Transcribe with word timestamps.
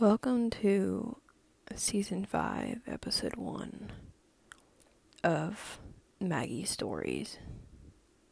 Welcome 0.00 0.50
to 0.50 1.18
season 1.76 2.24
5, 2.24 2.80
episode 2.88 3.36
1 3.36 3.92
of 5.22 5.78
Maggie 6.18 6.64
Stories. 6.64 7.38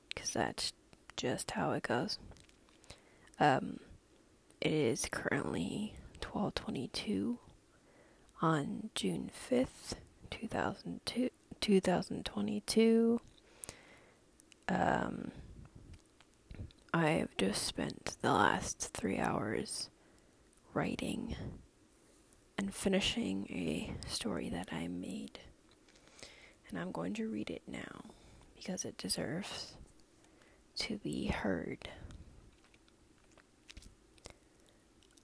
Because 0.08 0.32
that's 0.32 0.72
just 1.16 1.52
how 1.52 1.70
it 1.70 1.84
goes. 1.84 2.18
Um, 3.38 3.78
it 4.60 4.72
is 4.72 5.06
currently 5.08 5.94
1222 6.20 7.38
on 8.40 8.90
June 8.96 9.30
5th, 9.48 9.94
2002, 10.32 11.30
2022. 11.60 13.20
Um, 14.68 15.30
I've 16.92 17.36
just 17.36 17.62
spent 17.62 18.16
the 18.20 18.32
last 18.32 18.90
three 18.92 19.20
hours 19.20 19.90
writing 20.74 21.36
and 22.58 22.74
finishing 22.74 23.46
a 23.50 23.94
story 24.08 24.48
that 24.48 24.68
I 24.72 24.88
made. 24.88 25.40
And 26.68 26.78
I'm 26.78 26.92
going 26.92 27.14
to 27.14 27.28
read 27.28 27.50
it 27.50 27.62
now 27.66 28.04
because 28.56 28.84
it 28.84 28.96
deserves 28.96 29.74
to 30.76 30.98
be 30.98 31.26
heard. 31.26 31.88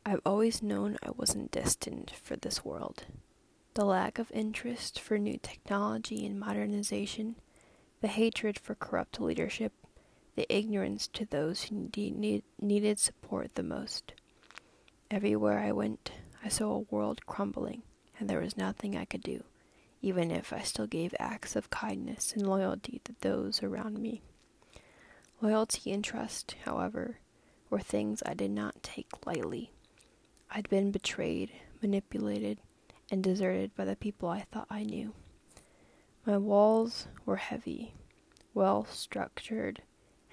I've 0.05 0.21
always 0.25 0.63
known 0.63 0.97
I 1.03 1.11
wasn't 1.11 1.51
destined 1.51 2.13
for 2.23 2.37
this 2.37 2.65
world. 2.65 3.05
The 3.75 3.85
lack 3.85 4.19
of 4.19 4.31
interest 4.33 4.99
for 4.99 5.19
new 5.19 5.39
technology 5.41 6.27
and 6.27 6.41
modernization, 6.41 7.37
the 8.01 8.09
hatred 8.09 8.59
for 8.59 8.75
corrupt 8.75 9.21
leadership, 9.21 9.73
the 10.35 10.53
ignorance 10.55 11.09
to 11.09 11.25
those 11.25 11.65
who 11.65 11.91
need, 11.95 12.43
needed 12.61 12.99
support 12.99 13.55
the 13.55 13.63
most. 13.63 14.13
Everywhere 15.11 15.59
I 15.59 15.73
went, 15.73 16.13
I 16.45 16.49
saw 16.49 16.71
a 16.75 16.95
world 16.95 17.25
crumbling, 17.25 17.83
and 18.21 18.29
there 18.29 18.41
was 18.41 18.59
nothing 18.59 18.95
I 18.95 19.07
could 19.07 19.23
do, 19.23 19.43
even 20.03 20.31
if 20.31 20.53
I 20.53 20.61
still 20.61 20.87
gave 20.87 21.15
acts 21.19 21.57
of 21.57 21.71
kindness 21.71 22.35
and 22.35 22.47
loyalty 22.47 23.01
to 23.05 23.15
those 23.23 23.63
around 23.63 23.99
me. 23.99 24.21
Loyalty 25.41 25.93
and 25.93 26.05
trust, 26.05 26.57
however, 26.67 27.21
were 27.71 27.81
things 27.81 28.23
I 28.27 28.35
did 28.35 28.51
not 28.51 28.83
take 28.83 29.27
lightly. 29.27 29.71
I'd 30.51 30.69
been 30.69 30.91
betrayed, 30.91 31.53
manipulated, 31.81 32.59
and 33.11 33.25
deserted 33.25 33.75
by 33.75 33.87
the 33.87 33.97
people 33.97 34.29
I 34.29 34.43
thought 34.43 34.67
I 34.69 34.83
knew. 34.83 35.15
My 36.27 36.37
walls 36.37 37.09
were 37.25 37.37
heavy, 37.37 37.95
well 38.53 38.85
structured, 38.85 39.81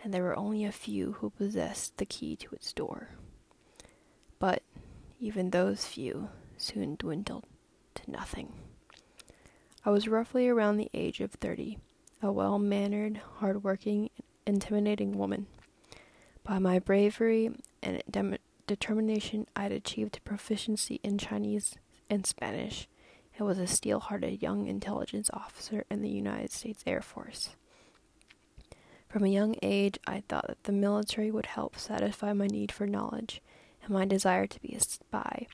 and 0.03 0.13
there 0.13 0.23
were 0.23 0.37
only 0.37 0.65
a 0.65 0.71
few 0.73 1.13
who 1.13 1.29
possessed 1.29 1.95
the 1.95 2.05
key 2.05 2.35
to 2.35 2.53
its 2.53 2.73
door. 2.73 3.11
But 4.39 4.63
even 5.19 5.49
those 5.49 5.85
few 5.85 6.29
soon 6.57 6.95
dwindled 6.95 7.45
to 7.95 8.11
nothing. 8.11 8.53
I 9.83 9.89
was 9.89 10.07
roughly 10.07 10.47
around 10.47 10.77
the 10.77 10.89
age 10.93 11.21
of 11.21 11.31
thirty, 11.31 11.77
a 12.21 12.31
well 12.31 12.59
mannered, 12.59 13.21
hard 13.37 13.63
working, 13.63 14.09
intimidating 14.45 15.17
woman. 15.17 15.47
By 16.43 16.59
my 16.59 16.79
bravery 16.79 17.51
and 17.81 18.01
determination, 18.67 19.47
I'd 19.55 19.71
achieved 19.71 20.21
proficiency 20.23 20.99
in 21.03 21.17
Chinese 21.17 21.75
and 22.09 22.25
Spanish 22.25 22.87
and 23.37 23.47
was 23.47 23.57
a 23.57 23.67
steel 23.67 23.99
hearted 23.99 24.41
young 24.41 24.67
intelligence 24.67 25.29
officer 25.33 25.85
in 25.89 26.01
the 26.01 26.09
United 26.09 26.51
States 26.51 26.83
Air 26.85 27.01
Force. 27.01 27.55
From 29.09 29.23
a 29.23 29.29
young 29.29 29.55
age, 29.61 29.97
I 30.07 30.23
thought 30.27 30.47
that 30.47 30.63
the 30.63 30.71
military 30.71 31.31
would 31.31 31.45
help 31.45 31.77
satisfy 31.77 32.33
my 32.33 32.47
need 32.47 32.71
for 32.71 32.87
knowledge 32.87 33.41
and 33.85 33.93
my 33.93 34.05
desire 34.05 34.47
to 34.47 34.61
be 34.61 34.73
a 34.73 34.79
spy, 34.79 35.47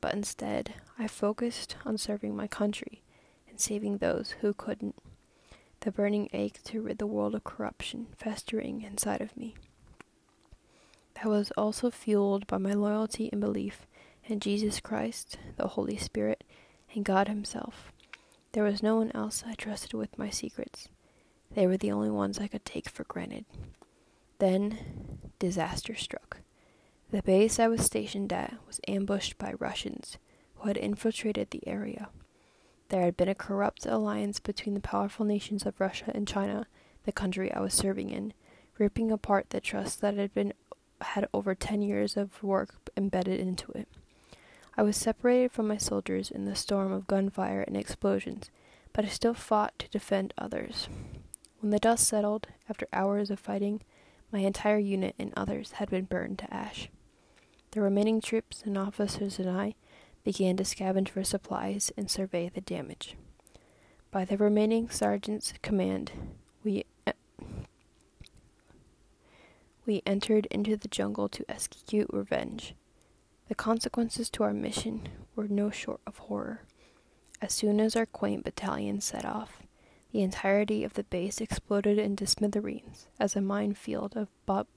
but 0.00 0.14
instead 0.14 0.74
I 0.98 1.06
focused 1.08 1.76
on 1.84 1.98
serving 1.98 2.36
my 2.36 2.46
country 2.46 3.02
and 3.48 3.58
saving 3.58 3.98
those 3.98 4.36
who 4.40 4.54
couldn't. 4.54 4.94
The 5.80 5.90
burning 5.90 6.28
ache 6.32 6.62
to 6.64 6.80
rid 6.80 6.98
the 6.98 7.06
world 7.06 7.34
of 7.34 7.44
corruption 7.44 8.06
festering 8.16 8.82
inside 8.82 9.20
of 9.20 9.36
me. 9.36 9.56
That 11.14 11.26
was 11.26 11.50
also 11.56 11.90
fueled 11.90 12.46
by 12.46 12.58
my 12.58 12.72
loyalty 12.72 13.28
and 13.32 13.40
belief 13.40 13.86
in 14.24 14.38
Jesus 14.38 14.80
Christ, 14.80 15.38
the 15.56 15.68
Holy 15.68 15.96
Spirit, 15.96 16.44
and 16.94 17.04
God 17.04 17.28
Himself. 17.28 17.92
There 18.52 18.64
was 18.64 18.82
no 18.82 18.96
one 18.96 19.10
else 19.14 19.42
I 19.46 19.54
trusted 19.54 19.94
with 19.94 20.18
my 20.18 20.30
secrets. 20.30 20.88
They 21.54 21.66
were 21.66 21.76
the 21.76 21.92
only 21.92 22.10
ones 22.10 22.38
I 22.38 22.48
could 22.48 22.64
take 22.64 22.88
for 22.88 23.04
granted. 23.04 23.44
Then 24.38 24.78
disaster 25.38 25.94
struck. 25.94 26.41
The 27.12 27.22
base 27.22 27.58
I 27.58 27.68
was 27.68 27.84
stationed 27.84 28.32
at 28.32 28.54
was 28.66 28.80
ambushed 28.88 29.36
by 29.36 29.52
Russians 29.58 30.16
who 30.54 30.68
had 30.68 30.78
infiltrated 30.78 31.50
the 31.50 31.68
area. 31.68 32.08
There 32.88 33.02
had 33.02 33.18
been 33.18 33.28
a 33.28 33.34
corrupt 33.34 33.84
alliance 33.84 34.40
between 34.40 34.72
the 34.72 34.80
powerful 34.80 35.26
nations 35.26 35.66
of 35.66 35.78
Russia 35.78 36.10
and 36.14 36.26
China, 36.26 36.66
the 37.04 37.12
country 37.12 37.52
I 37.52 37.60
was 37.60 37.74
serving 37.74 38.08
in, 38.08 38.32
ripping 38.78 39.12
apart 39.12 39.50
the 39.50 39.60
trust 39.60 40.00
that 40.00 40.16
had 40.16 40.32
been 40.32 40.54
had 41.02 41.28
over 41.34 41.54
10 41.54 41.82
years 41.82 42.16
of 42.16 42.42
work 42.42 42.76
embedded 42.96 43.38
into 43.38 43.70
it. 43.72 43.88
I 44.74 44.82
was 44.82 44.96
separated 44.96 45.52
from 45.52 45.68
my 45.68 45.76
soldiers 45.76 46.30
in 46.30 46.46
the 46.46 46.56
storm 46.56 46.92
of 46.92 47.06
gunfire 47.06 47.60
and 47.60 47.76
explosions, 47.76 48.50
but 48.94 49.04
I 49.04 49.08
still 49.08 49.34
fought 49.34 49.78
to 49.80 49.90
defend 49.90 50.32
others. 50.38 50.88
When 51.60 51.72
the 51.72 51.78
dust 51.78 52.08
settled, 52.08 52.48
after 52.70 52.86
hours 52.90 53.30
of 53.30 53.38
fighting, 53.38 53.82
my 54.32 54.38
entire 54.38 54.78
unit 54.78 55.14
and 55.18 55.34
others 55.36 55.72
had 55.72 55.90
been 55.90 56.06
burned 56.06 56.38
to 56.38 56.54
ash. 56.54 56.88
The 57.72 57.80
remaining 57.80 58.20
troops 58.20 58.64
and 58.66 58.76
officers 58.76 59.38
and 59.38 59.48
I 59.48 59.76
began 60.24 60.58
to 60.58 60.62
scavenge 60.62 61.08
for 61.08 61.24
supplies 61.24 61.90
and 61.96 62.10
survey 62.10 62.50
the 62.50 62.60
damage. 62.60 63.16
By 64.10 64.26
the 64.26 64.36
remaining 64.36 64.90
sergeant's 64.90 65.54
command, 65.62 66.12
we 66.62 66.84
we 69.86 70.02
entered 70.04 70.46
into 70.50 70.76
the 70.76 70.86
jungle 70.86 71.30
to 71.30 71.50
execute 71.50 72.08
revenge. 72.12 72.74
The 73.48 73.54
consequences 73.54 74.28
to 74.30 74.42
our 74.42 74.52
mission 74.52 75.08
were 75.34 75.48
no 75.48 75.70
short 75.70 76.02
of 76.06 76.18
horror. 76.18 76.64
As 77.40 77.54
soon 77.54 77.80
as 77.80 77.96
our 77.96 78.04
quaint 78.04 78.44
battalion 78.44 79.00
set 79.00 79.24
off, 79.24 79.62
the 80.12 80.20
entirety 80.20 80.84
of 80.84 80.92
the 80.92 81.04
base 81.04 81.40
exploded 81.40 81.98
into 81.98 82.26
smithereens 82.26 83.08
as 83.18 83.34
a 83.34 83.40
minefield 83.40 84.14
of 84.14 84.28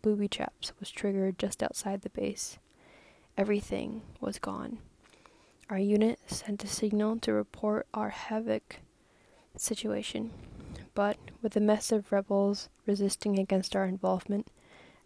booby 0.01 0.29
traps 0.29 0.71
was 0.79 0.89
triggered 0.89 1.37
just 1.37 1.61
outside 1.61 2.01
the 2.01 2.09
base. 2.09 2.57
Everything 3.37 4.01
was 4.21 4.39
gone. 4.39 4.79
Our 5.69 5.77
unit 5.77 6.19
sent 6.27 6.63
a 6.63 6.67
signal 6.67 7.17
to 7.19 7.33
report 7.33 7.85
our 7.93 8.09
havoc 8.09 8.77
situation, 9.57 10.31
but 10.93 11.17
with 11.41 11.53
the 11.53 11.59
mess 11.59 11.91
of 11.91 12.13
rebels 12.13 12.69
resisting 12.85 13.37
against 13.37 13.75
our 13.75 13.85
involvement, 13.85 14.47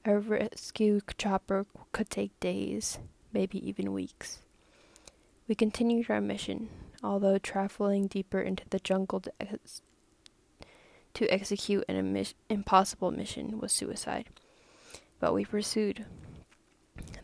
a 0.06 0.18
rescue 0.18 1.02
chopper 1.18 1.66
could 1.92 2.10
take 2.12 2.40
days, 2.40 3.00
maybe 3.34 3.68
even 3.68 3.94
weeks. 3.94 4.40
We 5.48 5.56
continued 5.56 6.12
our 6.12 6.22
mission, 6.22 6.70
although 7.04 7.40
traveling 7.40 8.06
deeper 8.06 8.42
into 8.42 8.64
the 8.70 8.80
jungle 8.80 9.22
to, 9.22 9.34
ex- 9.40 9.82
to 11.16 11.28
execute 11.28 11.86
an 11.90 12.26
impossible 12.50 13.10
mission 13.10 13.60
was 13.60 13.72
suicide. 13.72 14.28
But 15.20 15.34
we 15.34 15.46
pursued. 15.46 16.06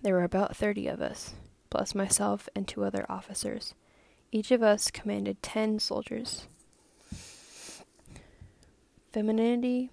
There 0.06 0.14
were 0.14 0.24
about 0.24 0.56
thirty 0.56 0.86
of 0.86 1.02
us, 1.02 1.34
plus 1.72 1.96
myself 1.96 2.48
and 2.56 2.68
two 2.68 2.84
other 2.84 3.08
officers. 3.10 3.74
Each 4.32 4.52
of 4.52 4.62
us 4.62 4.92
commanded 4.92 5.42
ten 5.42 5.80
soldiers. 5.80 6.46
Femininity 9.12 9.90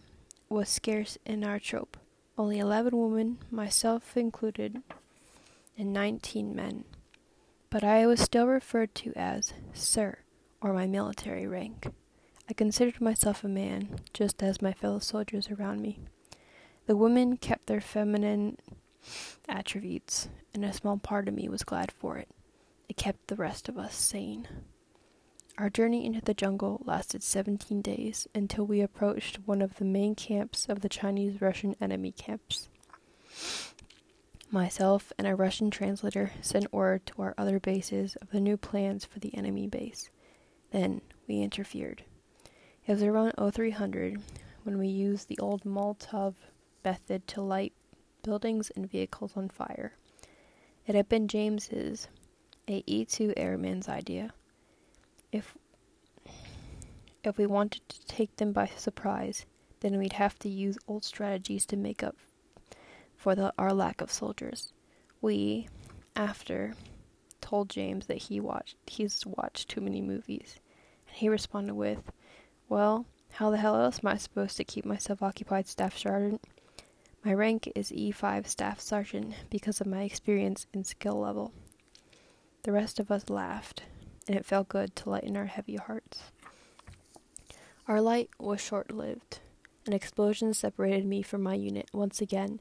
was 0.51 0.69
scarce 0.69 1.17
in 1.25 1.43
our 1.43 1.59
troop. 1.59 1.97
Only 2.37 2.59
eleven 2.59 2.99
women, 2.99 3.39
myself 3.51 4.15
included, 4.15 4.83
and 5.79 5.95
nineteen 5.95 6.55
men. 6.55 6.85
But 7.71 7.83
I 7.83 8.07
was 8.07 8.21
still 8.21 8.47
referred 8.47 8.95
to 8.97 9.15
as 9.17 9.55
Sir, 9.73 10.19
or 10.61 10.75
my 10.75 10.87
military 10.87 11.47
rank. 11.47 11.87
I 12.51 12.53
considered 12.53 13.01
myself 13.01 13.45
a 13.45 13.49
man, 13.49 14.01
just 14.13 14.43
as 14.43 14.61
my 14.61 14.75
fellow 14.75 14.99
soldiers 14.99 15.49
around 15.51 15.81
me. 15.81 16.01
The 16.85 16.97
women 16.97 17.39
kept 17.39 17.67
their 17.67 17.81
feminine 17.81 18.59
attributes, 19.49 20.29
and 20.55 20.65
a 20.65 20.73
small 20.73 20.99
part 20.99 21.29
of 21.29 21.35
me 21.35 21.49
was 21.49 21.63
glad 21.63 21.93
for 21.93 22.19
it. 22.19 22.29
It 22.89 22.97
kept 22.97 23.29
the 23.29 23.37
rest 23.37 23.69
of 23.69 23.79
us 23.79 23.95
sane. 23.95 24.49
Our 25.59 25.69
journey 25.69 26.07
into 26.07 26.21
the 26.21 26.35
jungle 26.35 26.83
lasted 26.85 27.23
17 27.23 27.83
days 27.83 28.27
until 28.35 28.67
we 28.67 28.81
approached 28.81 29.47
one 29.47 29.61
of 29.61 29.77
the 29.77 29.85
main 29.85 30.15
camps 30.15 30.67
of 30.69 30.81
the 30.81 30.89
Chinese 30.89 31.41
Russian 31.41 31.77
enemy 31.81 32.13
camps. 32.13 32.69
Myself 34.51 35.13
and 35.19 35.27
a 35.27 35.35
Russian 35.35 35.71
translator 35.71 36.33
sent 36.41 36.73
word 36.73 37.07
to 37.07 37.23
our 37.23 37.35
other 37.39 37.59
bases 37.59 38.17
of 38.17 38.31
the 38.31 38.41
new 38.41 38.57
plans 38.57 39.05
for 39.05 39.19
the 39.19 39.35
enemy 39.35 39.67
base. 39.67 40.11
Then 40.71 41.01
we 41.27 41.41
interfered. 41.41 42.05
It 42.87 42.93
was 42.93 43.03
around 43.03 43.33
0300 43.39 44.21
when 44.65 44.79
we 44.79 44.89
used 44.89 45.29
the 45.29 45.39
old 45.39 45.65
Molotov 45.65 46.35
method 46.85 47.27
to 47.29 47.41
light 47.41 47.73
buildings 48.23 48.71
and 48.75 48.91
vehicles 48.91 49.33
on 49.37 49.49
fire. 49.49 49.93
It 50.87 50.95
had 50.95 51.09
been 51.09 51.29
James's, 51.29 52.09
a 52.69 52.83
E2 52.83 53.35
airman's 53.37 53.89
idea. 53.89 54.33
If 55.31 55.57
if 57.25 57.39
we 57.39 57.47
wanted 57.47 57.89
to 57.89 58.07
take 58.07 58.37
them 58.37 58.53
by 58.53 58.71
surprise, 58.77 59.47
then 59.81 59.97
we'd 59.97 60.15
have 60.15 60.39
to 60.41 60.49
use 60.49 60.77
old 60.89 61.05
strategies 61.05 61.65
to 61.67 61.77
make 61.77 62.03
up 62.03 62.17
for 63.17 63.37
the, 63.37 63.53
our 63.57 63.73
lack 63.73 64.01
of 64.01 64.11
soldiers. 64.11 64.73
We, 65.21 65.69
after, 66.17 66.75
told 67.41 67.69
James 67.69 68.07
that 68.07 68.19
he 68.19 68.41
watched 68.41 68.77
he's 68.87 69.25
watched 69.25 69.69
too 69.69 69.81
many 69.81 70.01
movies, 70.01 70.57
and 71.07 71.17
he 71.17 71.29
responded 71.29 71.75
with, 71.75 72.11
"Well, 72.69 73.07
how 73.33 73.51
the 73.51 73.57
hell 73.57 73.77
else 73.77 74.01
am 74.03 74.09
I 74.09 74.17
supposed 74.17 74.57
to 74.57 74.65
keep 74.65 74.85
myself 74.85 75.23
occupied, 75.23 75.69
Staff 75.69 75.97
Sergeant? 75.97 76.43
My 77.25 77.35
rank 77.35 77.71
is 77.77 77.93
E5 77.93 78.49
Staff 78.49 78.81
Sergeant 78.81 79.35
because 79.49 79.81
of 79.81 79.87
my 79.87 80.03
experience 80.03 80.67
and 80.75 80.85
skill 80.85 81.21
level." 81.21 81.53
The 82.65 82.73
rest 82.73 82.99
of 82.99 83.13
us 83.13 83.31
laughed, 83.31 83.85
and 84.27 84.37
it 84.37 84.45
felt 84.45 84.69
good 84.69 84.97
to 84.97 85.11
lighten 85.11 85.37
our 85.37 85.47
heavy 85.47 85.77
hearts. 85.77 86.33
Our 87.87 88.01
light 88.01 88.29
was 88.41 88.61
short 88.61 88.91
lived. 88.93 89.39
An 89.87 89.93
explosion 89.93 90.53
separated 90.53 91.07
me 91.07 91.23
from 91.23 91.43
my 91.43 91.55
unit 91.55 91.89
once 91.93 92.21
again, 92.21 92.59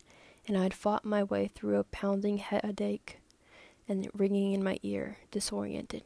and 0.47 0.55
I 0.55 0.63
had 0.63 0.75
fought 0.75 1.05
my 1.05 1.23
way 1.23 1.47
through 1.47 1.77
a 1.77 1.83
pounding 1.85 2.37
headache 2.37 3.19
and 3.87 4.09
ringing 4.13 4.53
in 4.53 4.63
my 4.63 4.79
ear, 4.83 5.17
disoriented. 5.31 6.03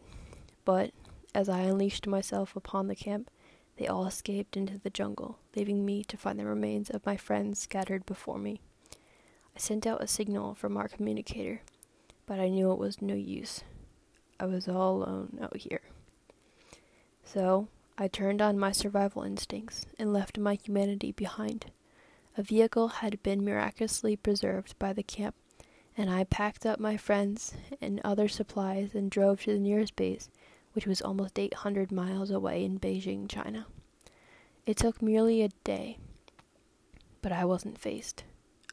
But 0.63 0.93
as 1.33 1.49
I 1.49 1.61
unleashed 1.61 2.07
myself 2.07 2.55
upon 2.55 2.87
the 2.87 2.95
camp, 2.95 3.29
they 3.77 3.87
all 3.87 4.05
escaped 4.05 4.55
into 4.55 4.77
the 4.77 4.89
jungle, 4.89 5.39
leaving 5.55 5.85
me 5.85 6.03
to 6.05 6.17
find 6.17 6.39
the 6.39 6.45
remains 6.45 6.89
of 6.89 7.05
my 7.05 7.17
friends 7.17 7.59
scattered 7.59 8.05
before 8.05 8.37
me. 8.37 8.61
I 9.55 9.59
sent 9.59 9.85
out 9.85 10.03
a 10.03 10.07
signal 10.07 10.53
from 10.53 10.77
our 10.77 10.87
communicator, 10.87 11.61
but 12.25 12.39
I 12.39 12.49
knew 12.49 12.71
it 12.71 12.79
was 12.79 13.01
no 13.01 13.15
use. 13.15 13.63
I 14.39 14.45
was 14.45 14.67
all 14.67 14.97
alone 14.97 15.37
out 15.41 15.57
here. 15.57 15.81
So, 17.23 17.67
I 17.97 18.07
turned 18.07 18.41
on 18.41 18.59
my 18.59 18.71
survival 18.71 19.23
instincts 19.23 19.85
and 19.97 20.11
left 20.11 20.37
my 20.37 20.55
humanity 20.55 21.13
behind. 21.13 21.71
A 22.37 22.43
vehicle 22.43 22.89
had 22.89 23.23
been 23.23 23.45
miraculously 23.45 24.17
preserved 24.17 24.77
by 24.77 24.91
the 24.91 25.03
camp, 25.03 25.35
and 25.97 26.09
I 26.09 26.25
packed 26.25 26.65
up 26.65 26.79
my 26.79 26.97
friends 26.97 27.53
and 27.79 28.01
other 28.03 28.27
supplies 28.27 28.93
and 28.93 29.09
drove 29.09 29.41
to 29.43 29.53
the 29.53 29.59
nearest 29.59 29.95
base, 29.95 30.29
which 30.75 30.85
was 30.85 31.01
almost 31.01 31.39
800 31.39 31.89
miles 31.89 32.29
away 32.29 32.65
in 32.65 32.79
Beijing, 32.79 33.29
China. 33.29 33.65
It 34.65 34.75
took 34.75 35.01
merely 35.01 35.41
a 35.41 35.49
day, 35.63 35.99
but 37.21 37.31
I 37.31 37.45
wasn't 37.45 37.79
faced. 37.79 38.25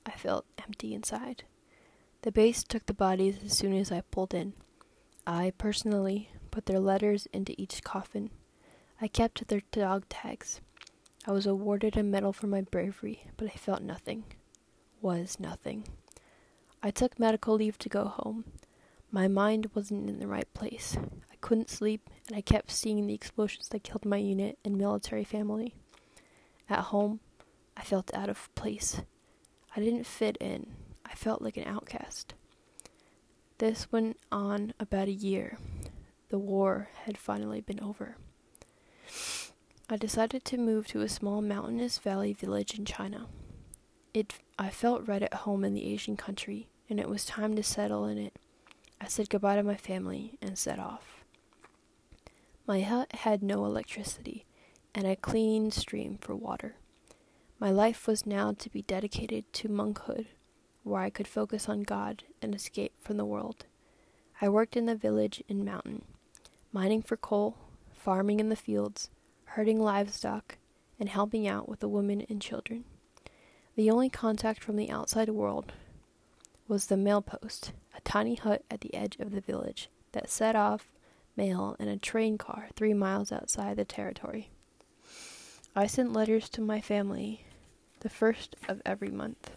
I 0.05 0.11
felt 0.11 0.45
empty 0.59 0.95
inside. 0.95 1.45
The 2.23 2.33
base 2.33 2.65
took 2.65 2.87
the 2.87 2.93
bodies 2.93 3.37
as 3.45 3.57
soon 3.57 3.73
as 3.75 3.93
I 3.93 4.01
pulled 4.11 4.35
in. 4.35 4.55
I 5.29 5.53
personally 5.57 6.29
put 6.51 6.67
their 6.67 6.81
letters 6.81 7.29
into 7.33 7.55
each 7.57 7.85
coffin. 7.85 8.31
I 9.01 9.07
kept 9.07 9.47
their 9.47 9.63
dog 9.71 10.05
tags. 10.09 10.61
I 11.25 11.31
was 11.31 11.47
awarded 11.47 11.97
a 11.97 12.03
medal 12.03 12.33
for 12.33 12.49
my 12.49 12.63
bravery, 12.63 13.27
but 13.37 13.47
I 13.47 13.57
felt 13.57 13.81
nothing. 13.81 14.25
Was 15.01 15.39
nothing. 15.39 15.87
I 16.83 16.91
took 16.91 17.21
medical 17.21 17.55
leave 17.55 17.79
to 17.79 17.89
go 17.89 18.07
home. 18.07 18.45
My 19.13 19.29
mind 19.29 19.71
wasn't 19.73 20.11
in 20.11 20.19
the 20.19 20.27
right 20.27 20.53
place. 20.53 20.97
Couldn't 21.43 21.69
sleep, 21.69 22.09
and 22.29 22.37
I 22.37 22.41
kept 22.41 22.71
seeing 22.71 23.07
the 23.07 23.13
explosions 23.13 23.69
that 23.69 23.85
killed 23.85 24.07
my 24.07 24.17
unit 24.17 24.59
and 24.65 24.79
military 24.79 25.25
family. 25.25 25.75
At 26.71 26.85
home, 26.85 27.21
I 27.77 27.83
felt 27.83 28.15
out 28.15 28.31
of 28.31 28.49
place. 28.55 29.03
I 29.77 29.81
didn't 29.81 30.07
fit 30.07 30.39
in. 30.39 30.73
I 31.05 31.15
felt 31.15 31.43
like 31.43 31.59
an 31.59 31.67
outcast. 31.67 32.33
This 33.59 33.93
went 33.93 34.19
on 34.31 34.73
about 34.81 35.09
a 35.09 35.13
year. 35.13 35.59
The 36.31 36.39
war 36.39 36.89
had 37.05 37.19
finally 37.19 37.61
been 37.61 37.81
over. 37.81 38.17
I 39.91 39.97
decided 39.97 40.45
to 40.47 40.57
move 40.57 40.87
to 40.89 41.03
a 41.03 41.09
small 41.09 41.43
mountainous 41.43 41.99
valley 41.99 42.33
village 42.33 42.79
in 42.79 42.85
China. 42.85 43.27
It 44.15 44.35
I 44.59 44.71
felt 44.71 45.07
right 45.07 45.23
at 45.23 45.35
home 45.35 45.65
in 45.65 45.75
the 45.75 45.93
Asian 45.93 46.17
country, 46.17 46.69
and 46.89 47.01
it 47.01 47.09
was 47.09 47.25
time 47.25 47.57
to 47.57 47.63
settle 47.63 48.07
in 48.07 48.17
it. 48.17 48.35
I 49.01 49.09
said 49.09 49.29
goodbye 49.29 49.57
to 49.57 49.63
my 49.63 49.77
family 49.77 50.39
and 50.41 50.57
set 50.57 50.79
off. 50.79 51.22
My 52.67 52.83
hut 52.83 53.13
had 53.13 53.43
no 53.43 53.65
electricity 53.65 54.47
and 54.95 55.05
a 55.05 55.17
clean 55.17 55.73
stream 55.73 56.19
for 56.21 56.37
water. 56.37 56.77
My 57.59 57.71
life 57.71 58.07
was 58.07 58.25
now 58.25 58.53
to 58.53 58.71
be 58.71 58.83
dedicated 58.83 59.53
to 59.55 59.69
monkhood 59.69 60.27
where 60.85 61.03
I 61.03 61.11
could 61.11 61.27
focus 61.27 61.69
on 61.69 61.83
God 61.83 62.25
and 62.41 62.55
escape 62.55 62.93
from 63.01 63.17
the 63.17 63.25
world. 63.25 63.67
I 64.41 64.49
worked 64.49 64.77
in 64.77 64.87
the 64.87 64.95
village 64.95 65.43
and 65.49 65.65
mountain, 65.65 66.05
mining 66.73 67.03
for 67.03 67.17
coal, 67.17 67.57
farming 67.93 68.41
in 68.41 68.49
the 68.49 68.57
fields, 68.57 69.11
herding 69.45 69.81
livestock, 69.81 70.57
and 70.99 71.09
helping 71.09 71.47
out 71.49 71.69
with 71.69 71.81
the 71.81 71.89
women 71.89 72.25
and 72.29 72.41
children. 72.41 72.85
The 73.75 73.91
only 73.91 74.09
contact 74.09 74.63
from 74.63 74.77
the 74.77 74.91
outside 74.91 75.29
world 75.29 75.73
was 76.69 76.87
the 76.87 76.97
mail 76.97 77.23
post, 77.23 77.73
a 77.97 78.01
tiny 78.03 78.37
hut 78.37 78.65
at 78.71 78.83
the 78.83 78.95
edge 78.95 79.17
of 79.19 79.33
the 79.33 79.41
village 79.41 79.89
that 80.13 80.31
set 80.31 80.55
off 80.55 80.93
mail 81.37 81.77
in 81.79 81.89
a 81.89 81.97
train 81.97 82.39
car 82.39 82.69
three 82.75 82.95
miles 82.95 83.33
outside 83.33 83.77
the 83.77 83.85
territory. 83.85 84.51
I 85.75 85.87
sent 85.87 86.13
letters 86.13 86.49
to 86.51 86.61
my 86.61 86.81
family 86.81 87.45
the 88.01 88.11
first 88.11 88.57
of 88.69 88.83
every 88.85 89.11
month. 89.11 89.51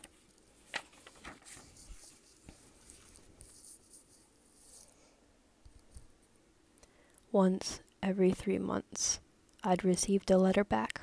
Once 7.31 7.81
every 8.01 8.31
three 8.31 8.59
months, 8.59 9.19
I'd 9.61 9.83
received 9.83 10.31
a 10.31 10.37
letter 10.37 10.63
back. 10.63 11.01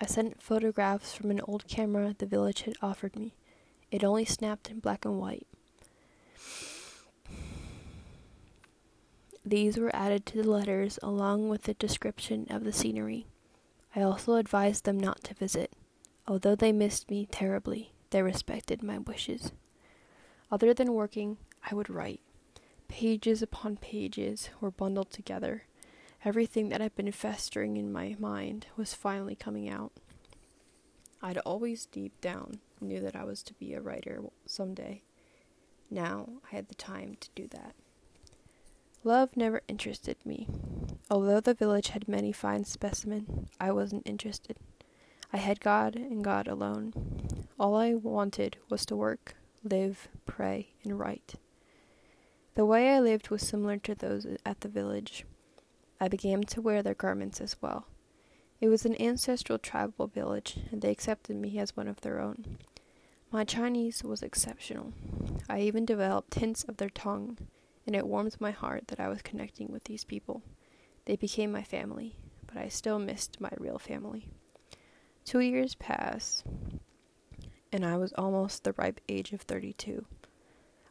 I 0.00 0.06
sent 0.06 0.42
photographs 0.42 1.14
from 1.14 1.30
an 1.30 1.40
old 1.46 1.68
camera 1.68 2.16
the 2.18 2.26
village 2.26 2.62
had 2.62 2.74
offered 2.82 3.14
me. 3.14 3.34
It 3.92 4.02
only 4.02 4.24
snapped 4.24 4.68
in 4.68 4.80
black 4.80 5.04
and 5.04 5.20
white. 5.20 5.46
These 9.44 9.76
were 9.76 9.94
added 9.94 10.24
to 10.26 10.42
the 10.42 10.50
letters 10.50 10.98
along 11.02 11.48
with 11.48 11.62
the 11.64 11.74
description 11.74 12.46
of 12.48 12.64
the 12.64 12.72
scenery. 12.72 13.26
I 13.94 14.02
also 14.02 14.34
advised 14.34 14.84
them 14.84 14.98
not 14.98 15.22
to 15.24 15.34
visit. 15.34 15.72
Although 16.26 16.54
they 16.54 16.72
missed 16.72 17.10
me 17.10 17.26
terribly, 17.26 17.92
they 18.10 18.22
respected 18.22 18.82
my 18.82 18.98
wishes. 18.98 19.52
Other 20.50 20.72
than 20.72 20.94
working, 20.94 21.36
I 21.70 21.74
would 21.74 21.90
write. 21.90 22.20
Pages 22.88 23.42
upon 23.42 23.76
pages 23.76 24.50
were 24.60 24.70
bundled 24.70 25.10
together. 25.10 25.64
Everything 26.24 26.70
that 26.70 26.80
had 26.80 26.94
been 26.96 27.12
festering 27.12 27.76
in 27.76 27.92
my 27.92 28.16
mind 28.18 28.66
was 28.76 28.94
finally 28.94 29.34
coming 29.34 29.68
out. 29.68 29.92
I'd 31.22 31.38
always 31.38 31.86
deep 31.86 32.18
down 32.20 32.60
knew 32.80 33.00
that 33.00 33.16
I 33.16 33.24
was 33.24 33.42
to 33.44 33.54
be 33.54 33.74
a 33.74 33.80
writer 33.80 34.22
someday. 34.46 35.02
Now 35.90 36.28
I 36.50 36.56
had 36.56 36.68
the 36.68 36.74
time 36.74 37.16
to 37.20 37.28
do 37.34 37.48
that. 37.48 37.74
Love 39.06 39.36
never 39.36 39.60
interested 39.68 40.16
me. 40.24 40.48
Although 41.10 41.40
the 41.40 41.52
village 41.52 41.88
had 41.88 42.08
many 42.08 42.32
fine 42.32 42.64
specimens, 42.64 43.50
I 43.60 43.70
wasn't 43.70 44.08
interested. 44.08 44.56
I 45.30 45.36
had 45.36 45.60
God 45.60 45.94
and 45.94 46.24
God 46.24 46.48
alone. 46.48 46.94
All 47.60 47.76
I 47.76 47.92
wanted 47.92 48.56
was 48.70 48.86
to 48.86 48.96
work, 48.96 49.34
live, 49.62 50.08
pray, 50.24 50.70
and 50.82 50.98
write. 50.98 51.34
The 52.54 52.64
way 52.64 52.94
I 52.94 53.00
lived 53.00 53.28
was 53.28 53.42
similar 53.46 53.76
to 53.76 53.94
those 53.94 54.26
at 54.46 54.62
the 54.62 54.68
village. 54.68 55.26
I 56.00 56.08
began 56.08 56.42
to 56.44 56.62
wear 56.62 56.82
their 56.82 56.94
garments 56.94 57.42
as 57.42 57.56
well. 57.60 57.86
It 58.58 58.68
was 58.68 58.86
an 58.86 58.98
ancestral 58.98 59.58
tribal 59.58 60.06
village, 60.06 60.56
and 60.72 60.80
they 60.80 60.90
accepted 60.90 61.36
me 61.36 61.58
as 61.58 61.76
one 61.76 61.88
of 61.88 62.00
their 62.00 62.20
own. 62.20 62.56
My 63.30 63.44
Chinese 63.44 64.02
was 64.02 64.22
exceptional. 64.22 64.94
I 65.46 65.60
even 65.60 65.84
developed 65.84 66.36
hints 66.36 66.64
of 66.64 66.78
their 66.78 66.88
tongue, 66.88 67.36
and 67.86 67.94
it 67.94 68.06
warmed 68.06 68.36
my 68.40 68.50
heart 68.50 68.88
that 68.88 69.00
I 69.00 69.08
was 69.08 69.22
connecting 69.22 69.70
with 69.70 69.84
these 69.84 70.04
people. 70.04 70.42
They 71.04 71.16
became 71.16 71.52
my 71.52 71.62
family, 71.62 72.16
but 72.46 72.56
I 72.56 72.68
still 72.68 72.98
missed 72.98 73.40
my 73.40 73.50
real 73.58 73.78
family. 73.78 74.28
Two 75.24 75.40
years 75.40 75.74
passed, 75.74 76.44
and 77.72 77.84
I 77.84 77.96
was 77.96 78.12
almost 78.12 78.64
the 78.64 78.74
ripe 78.74 79.00
age 79.08 79.32
of 79.32 79.42
32. 79.42 80.06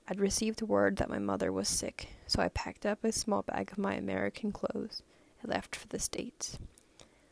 I'd 0.08 0.20
received 0.20 0.62
word 0.62 0.98
that 0.98 1.10
my 1.10 1.20
mother 1.20 1.52
was 1.52 1.70
sick, 1.70 2.10
so 2.28 2.42
I 2.42 2.50
packed 2.50 2.86
up 2.86 3.04
a 3.04 3.12
small 3.12 3.42
bag 3.42 3.72
of 3.72 3.78
my 3.78 3.94
American 3.94 4.52
clothes 4.52 5.02
and 5.42 5.50
left 5.50 5.76
for 5.76 5.88
the 5.88 6.00
States. 6.00 6.60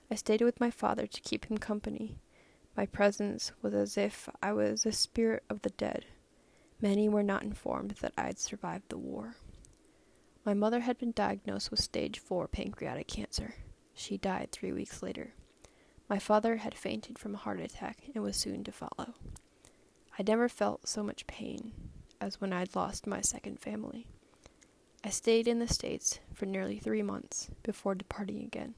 I 0.10 0.16
stayed 0.16 0.42
with 0.42 0.60
my 0.60 0.72
father 0.72 1.06
to 1.06 1.22
keep 1.22 1.46
him 1.46 1.58
company. 1.58 2.18
My 2.78 2.86
presence 2.86 3.52
was 3.62 3.74
as 3.74 3.98
if 3.98 4.30
I 4.42 4.54
was 4.54 4.86
a 4.86 4.92
spirit 4.92 5.44
of 5.50 5.62
the 5.62 5.70
dead. 5.72 6.06
Many 6.82 7.10
were 7.10 7.24
not 7.24 7.44
informed 7.44 7.96
that 8.02 8.14
I'd 8.18 8.40
survived 8.40 8.90
the 8.90 8.98
war. 8.98 9.36
My 10.44 10.56
mother 10.56 10.80
had 10.80 10.98
been 10.98 11.12
diagnosed 11.12 11.70
with 11.70 11.80
stage 11.80 12.18
4 12.18 12.48
pancreatic 12.48 13.08
cancer. 13.08 13.56
She 13.94 14.18
died 14.18 14.50
three 14.52 14.72
weeks 14.72 15.04
later. 15.04 15.34
My 16.10 16.18
father 16.18 16.58
had 16.58 16.74
fainted 16.74 17.20
from 17.20 17.36
a 17.36 17.38
heart 17.38 17.60
attack 17.60 18.00
and 18.14 18.24
was 18.24 18.36
soon 18.38 18.64
to 18.64 18.72
follow. 18.72 19.14
I 20.18 20.24
never 20.24 20.50
felt 20.50 20.88
so 20.88 21.04
much 21.04 21.28
pain 21.28 21.74
as 22.20 22.42
when 22.42 22.54
I'd 22.54 22.76
lost 22.76 23.06
my 23.06 23.22
second 23.22 23.60
family. 23.60 24.08
I 25.04 25.10
stayed 25.10 25.48
in 25.48 25.60
the 25.60 25.68
States 25.68 26.20
for 26.34 26.48
nearly 26.48 26.80
three 26.80 27.04
months 27.04 27.50
before 27.62 27.96
departing 27.96 28.42
again. 28.42 28.74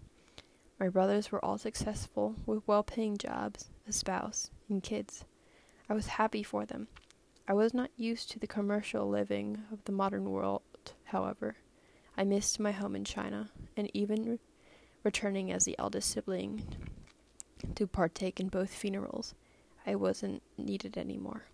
My 0.79 0.89
brothers 0.89 1.31
were 1.31 1.43
all 1.43 1.57
successful 1.57 2.35
with 2.45 2.67
well 2.67 2.83
paying 2.83 3.17
jobs, 3.17 3.69
a 3.87 3.93
spouse, 3.93 4.49
and 4.67 4.83
kids. 4.83 5.23
I 5.89 5.93
was 5.93 6.07
happy 6.07 6.43
for 6.43 6.65
them. 6.65 6.87
I 7.47 7.53
was 7.53 7.73
not 7.73 7.89
used 7.95 8.31
to 8.31 8.39
the 8.39 8.47
commercial 8.47 9.07
living 9.07 9.63
of 9.71 9.83
the 9.85 9.91
modern 9.91 10.29
world, 10.29 10.61
however. 11.13 11.55
I 12.17 12.23
missed 12.23 12.59
my 12.59 12.71
home 12.71 12.95
in 12.95 13.05
China, 13.05 13.51
and 13.77 13.89
even 13.93 14.23
re- 14.23 14.39
returning 15.03 15.51
as 15.51 15.63
the 15.63 15.75
eldest 15.79 16.09
sibling 16.09 16.63
to 17.75 17.87
partake 17.87 18.39
in 18.39 18.49
both 18.49 18.73
funerals, 18.73 19.33
I 19.85 19.95
wasn't 19.95 20.41
needed 20.57 20.97
anymore. 20.97 21.45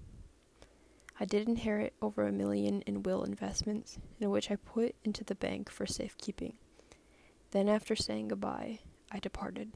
I 1.19 1.25
did 1.25 1.47
inherit 1.47 1.93
over 2.01 2.25
a 2.25 2.31
million 2.31 2.81
in 2.83 3.03
will 3.03 3.23
investments, 3.23 3.97
in 4.19 4.29
which 4.29 4.49
I 4.49 4.55
put 4.55 4.95
into 5.03 5.23
the 5.23 5.35
bank 5.35 5.69
for 5.69 5.85
safekeeping. 5.85 6.53
Then, 7.51 7.67
after 7.67 7.95
saying 7.95 8.29
goodbye, 8.29 8.79
I 9.11 9.19
departed. 9.19 9.71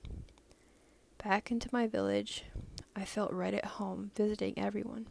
Back 1.22 1.52
into 1.52 1.70
my 1.72 1.88
village, 1.88 2.46
I 2.96 3.04
felt 3.04 3.34
right 3.34 3.54
at 3.54 3.66
home 3.66 4.12
visiting 4.16 4.58
everyone. 4.58 5.08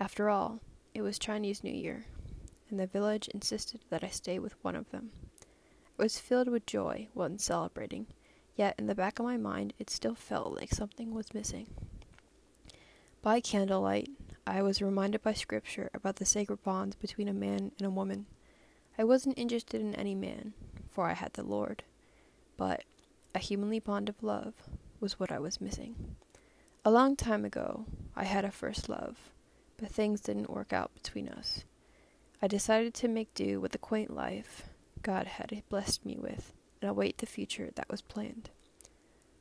After 0.00 0.30
all, 0.30 0.60
it 0.94 1.02
was 1.02 1.18
Chinese 1.18 1.62
New 1.62 1.72
Year, 1.72 2.06
and 2.72 2.80
the 2.80 2.86
village 2.86 3.28
insisted 3.28 3.82
that 3.90 4.02
I 4.02 4.08
stay 4.08 4.38
with 4.38 4.56
one 4.64 4.74
of 4.74 4.90
them. 4.90 5.10
I 5.98 6.02
was 6.02 6.18
filled 6.18 6.48
with 6.48 6.64
joy 6.64 7.08
when 7.12 7.38
celebrating, 7.38 8.06
yet 8.56 8.74
in 8.78 8.86
the 8.86 8.94
back 8.94 9.18
of 9.18 9.26
my 9.26 9.36
mind 9.36 9.74
it 9.78 9.90
still 9.90 10.14
felt 10.14 10.56
like 10.56 10.72
something 10.72 11.12
was 11.12 11.34
missing. 11.34 11.68
By 13.20 13.40
candlelight, 13.40 14.08
I 14.46 14.62
was 14.62 14.80
reminded 14.80 15.22
by 15.22 15.34
Scripture 15.34 15.90
about 15.92 16.16
the 16.16 16.24
sacred 16.24 16.62
bonds 16.62 16.96
between 16.96 17.28
a 17.28 17.34
man 17.34 17.72
and 17.78 17.86
a 17.86 17.90
woman. 17.90 18.24
I 18.98 19.04
wasn't 19.04 19.38
interested 19.38 19.82
in 19.82 19.94
any 19.94 20.14
man, 20.14 20.54
for 20.90 21.06
I 21.06 21.12
had 21.12 21.34
the 21.34 21.44
Lord, 21.44 21.84
but 22.56 22.84
a 23.34 23.38
humanly 23.38 23.80
bond 23.80 24.08
of 24.08 24.22
love 24.22 24.54
was 24.98 25.20
what 25.20 25.30
I 25.30 25.38
was 25.38 25.60
missing. 25.60 26.16
A 26.86 26.90
long 26.90 27.16
time 27.16 27.44
ago, 27.44 27.84
I 28.16 28.24
had 28.24 28.46
a 28.46 28.50
first 28.50 28.88
love, 28.88 29.18
but 29.76 29.90
things 29.90 30.22
didn't 30.22 30.48
work 30.48 30.72
out 30.72 30.94
between 30.94 31.28
us. 31.28 31.64
I 32.44 32.48
decided 32.48 32.92
to 32.94 33.08
make 33.08 33.32
do 33.34 33.60
with 33.60 33.70
the 33.70 33.78
quaint 33.78 34.12
life 34.12 34.64
God 35.00 35.26
had 35.26 35.62
blessed 35.68 36.04
me 36.04 36.18
with 36.18 36.52
and 36.80 36.90
await 36.90 37.18
the 37.18 37.26
future 37.26 37.70
that 37.76 37.88
was 37.88 38.02
planned. 38.02 38.50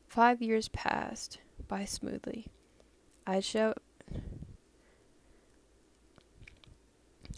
Five 0.07 0.39
years 0.39 0.67
passed 0.67 1.39
by 1.67 1.85
smoothly. 1.85 2.45
I 3.25 3.35
had 3.35 3.45
sho- 3.45 3.73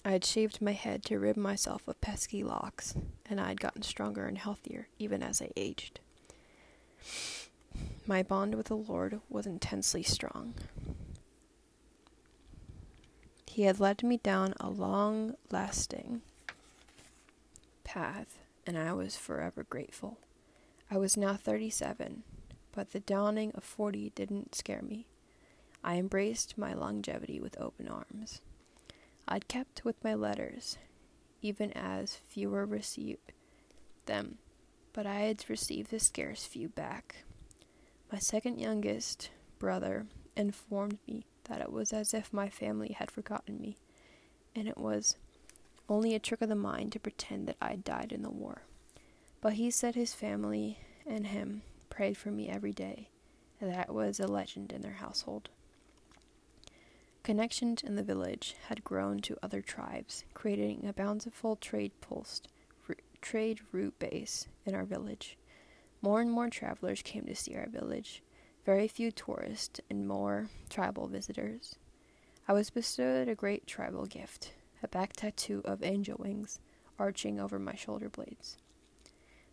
I 0.04 0.20
shaved 0.22 0.62
my 0.62 0.74
head 0.74 1.06
to 1.06 1.18
rid 1.18 1.38
myself 1.38 1.88
of 1.88 2.02
pesky 2.02 2.44
locks, 2.44 2.96
and 3.26 3.40
I 3.40 3.48
had 3.48 3.62
gotten 3.62 3.84
stronger 3.84 4.26
and 4.26 4.38
healthier 4.38 4.90
even 5.00 5.24
as 5.24 5.42
I 5.42 5.50
aged. 5.56 6.02
My 8.06 8.22
bond 8.22 8.56
with 8.56 8.68
the 8.68 8.76
Lord 8.76 9.22
was 9.30 9.46
intensely 9.46 10.04
strong. 10.04 10.56
He 13.54 13.66
had 13.66 13.80
led 13.80 14.02
me 14.02 14.18
down 14.18 14.56
a 14.60 14.68
long 14.68 15.36
lasting 15.52 16.24
path, 17.84 18.40
and 18.66 18.76
I 18.76 18.94
was 18.94 19.16
forever 19.16 19.64
grateful. 19.70 20.18
I 20.90 20.98
was 20.98 21.16
now 21.16 21.36
37, 21.36 22.24
but 22.72 22.94
the 22.94 23.00
dawning 23.00 23.52
of 23.54 23.64
40 23.64 24.12
didn't 24.16 24.56
scare 24.56 24.82
me. 24.82 25.06
I 25.84 25.98
embraced 25.98 26.58
my 26.58 26.74
longevity 26.74 27.40
with 27.40 27.62
open 27.62 27.88
arms. 27.88 28.42
I'd 29.28 29.48
kept 29.48 29.86
with 29.86 30.04
my 30.04 30.16
letters, 30.16 30.80
even 31.44 31.72
as 31.74 32.16
fewer 32.28 32.66
received 32.66 33.34
them, 34.08 34.40
but 34.94 35.06
I 35.06 35.20
had 35.20 35.48
received 35.48 35.94
a 35.94 36.00
scarce 36.00 36.44
few 36.44 36.70
back. 36.70 37.18
My 38.12 38.18
second 38.18 38.58
youngest 38.58 39.30
brother 39.60 40.08
informed 40.36 40.98
me 41.08 41.28
that 41.46 41.62
it 41.62 41.72
was 41.72 41.94
as 41.94 42.14
if 42.14 42.34
my 42.34 42.50
family 42.50 42.96
had 42.98 43.12
forgotten 43.12 43.60
me, 43.60 43.78
and 44.56 44.68
it 44.68 44.78
was 44.78 45.18
only 45.90 46.16
a 46.16 46.20
trick 46.20 46.42
of 46.42 46.50
the 46.50 46.56
mind 46.56 46.92
to 46.94 47.00
pretend 47.00 47.48
that 47.48 47.58
I'd 47.62 47.84
died 47.84 48.12
in 48.12 48.22
the 48.22 48.30
war. 48.30 48.64
But 49.42 49.54
he 49.54 49.70
said 49.70 49.96
his 49.96 50.14
family 50.14 50.80
and 51.06 51.28
him 51.28 51.64
prayed 51.90 52.18
for 52.18 52.32
me 52.32 52.50
every 52.50 52.72
day, 52.72 53.10
and 53.60 53.72
that 53.72 53.94
was 53.94 54.20
a 54.20 54.28
legend 54.28 54.72
in 54.72 54.82
their 54.82 54.94
household. 54.94 55.50
Connections 57.24 57.82
in 57.82 57.96
the 57.96 58.04
village 58.04 58.56
had 58.68 58.84
grown 58.84 59.20
to 59.20 59.38
other 59.42 59.62
tribes, 59.62 60.26
creating 60.34 60.86
a 60.86 60.94
bountiful 60.94 61.56
trade 61.56 61.94
post, 62.02 62.50
r- 62.90 62.96
trade 63.22 63.62
route 63.72 63.98
base 63.98 64.48
in 64.66 64.76
our 64.76 64.84
village. 64.84 65.38
More 66.02 66.20
and 66.20 66.30
more 66.30 66.50
travelers 66.50 67.02
came 67.02 67.26
to 67.26 67.36
see 67.36 67.56
our 67.56 67.70
village, 67.70 68.22
very 68.66 68.88
few 68.88 69.12
tourists 69.12 69.82
and 69.90 70.08
more 70.08 70.50
tribal 70.70 71.08
visitors. 71.08 71.76
I 72.48 72.54
was 72.54 72.70
bestowed 72.70 73.28
a 73.28 73.36
great 73.36 73.68
tribal 73.68 74.06
gift, 74.06 74.54
a 74.82 74.88
back 74.88 75.14
tattoo 75.14 75.62
of 75.66 75.84
angel 75.84 76.18
wings 76.20 76.60
arching 77.00 77.40
over 77.40 77.60
my 77.60 77.76
shoulder 77.76 78.10
blades. 78.10 78.58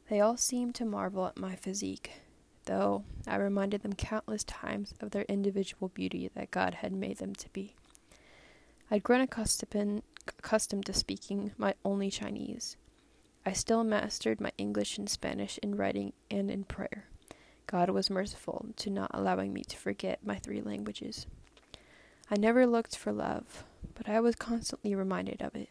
They 0.08 0.20
all 0.20 0.36
seemed 0.36 0.74
to 0.76 0.84
marvel 0.84 1.26
at 1.26 1.38
my 1.38 1.56
physique, 1.56 2.12
though 2.64 3.04
I 3.26 3.36
reminded 3.36 3.82
them 3.82 3.94
countless 3.94 4.44
times 4.44 4.92
of 5.00 5.10
their 5.10 5.22
individual 5.22 5.88
beauty 5.88 6.30
that 6.34 6.50
God 6.50 6.74
had 6.74 6.92
made 6.92 7.18
them 7.18 7.34
to 7.36 7.48
be. 7.50 7.74
I'd 8.90 9.04
grown 9.04 9.20
accustomed, 9.20 10.02
accustomed 10.26 10.86
to 10.86 10.92
speaking 10.92 11.52
my 11.56 11.74
only 11.84 12.10
Chinese. 12.10 12.76
I 13.46 13.52
still 13.52 13.84
mastered 13.84 14.40
my 14.40 14.52
English 14.58 14.98
and 14.98 15.08
Spanish 15.08 15.58
in 15.62 15.76
writing 15.76 16.12
and 16.30 16.50
in 16.50 16.64
prayer. 16.64 17.06
God 17.70 17.90
was 17.90 18.10
merciful 18.10 18.66
to 18.78 18.90
not 18.90 19.12
allowing 19.14 19.52
me 19.52 19.62
to 19.68 19.76
forget 19.76 20.26
my 20.26 20.34
three 20.34 20.60
languages. 20.60 21.28
I 22.28 22.36
never 22.36 22.66
looked 22.66 22.96
for 22.96 23.12
love, 23.12 23.62
but 23.94 24.08
I 24.08 24.18
was 24.18 24.34
constantly 24.34 24.96
reminded 24.96 25.40
of 25.40 25.54
it. 25.54 25.68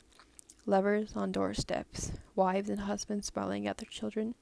Lovers 0.65 1.11
on 1.17 1.33
doorsteps, 1.33 2.13
wives 2.37 2.69
and 2.69 2.79
husbands 2.81 3.27
smiling 3.27 3.67
at 3.67 3.79
their 3.79 3.89
children, 3.89 4.35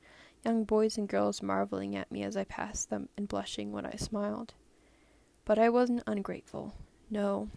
young 0.45 0.65
boys 0.65 0.99
and 0.99 1.09
girls 1.09 1.41
marveling 1.41 1.95
at 1.95 2.11
me 2.11 2.21
as 2.21 2.37
I 2.37 2.43
passed 2.43 2.91
them 2.91 3.09
and 3.17 3.27
blushing 3.27 3.71
when 3.71 3.87
I 3.87 3.95
smiled. 3.95 4.53
But 5.43 5.57
I 5.57 5.69
wasn't 5.69 6.03
ungrateful. 6.05 6.75
No, 7.09 7.49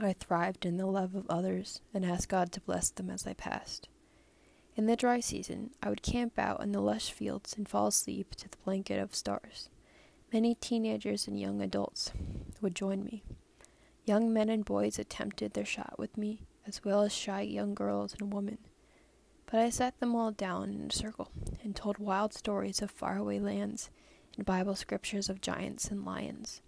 I 0.00 0.14
thrived 0.14 0.64
in 0.64 0.78
the 0.78 0.86
love 0.86 1.14
of 1.14 1.28
others 1.28 1.82
and 1.92 2.06
asked 2.06 2.30
God 2.30 2.52
to 2.52 2.60
bless 2.62 2.88
them 2.88 3.10
as 3.10 3.26
I 3.26 3.34
passed. 3.34 3.86
In 4.76 4.86
the 4.86 4.96
dry 4.96 5.20
season, 5.20 5.70
I 5.82 5.88
would 5.88 6.02
camp 6.02 6.38
out 6.38 6.62
in 6.62 6.72
the 6.72 6.80
lush 6.80 7.10
fields 7.10 7.54
and 7.56 7.68
fall 7.68 7.88
asleep 7.88 8.34
to 8.36 8.48
the 8.48 8.56
blanket 8.64 8.98
of 8.98 9.14
stars. 9.14 9.68
Many 10.32 10.54
teenagers 10.54 11.26
and 11.26 11.38
young 11.38 11.60
adults 11.60 12.12
would 12.60 12.74
join 12.74 13.04
me. 13.04 13.24
Young 14.04 14.32
men 14.32 14.48
and 14.48 14.64
boys 14.64 14.98
attempted 14.98 15.52
their 15.54 15.64
shot 15.64 15.96
with 15.98 16.16
me, 16.16 16.42
as 16.66 16.84
well 16.84 17.02
as 17.02 17.12
shy 17.12 17.42
young 17.42 17.74
girls 17.74 18.14
and 18.18 18.32
women. 18.32 18.58
But 19.50 19.60
I 19.60 19.70
sat 19.70 19.98
them 19.98 20.14
all 20.14 20.30
down 20.30 20.70
in 20.70 20.86
a 20.88 20.92
circle 20.92 21.30
and 21.62 21.74
told 21.74 21.98
wild 21.98 22.32
stories 22.32 22.80
of 22.80 22.90
faraway 22.90 23.40
lands 23.40 23.90
and 24.36 24.46
Bible 24.46 24.76
scriptures 24.76 25.28
of 25.28 25.40
giants 25.40 25.90
and 25.90 26.04
lions. 26.04 26.62